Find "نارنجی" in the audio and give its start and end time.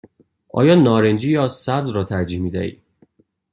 0.75-1.31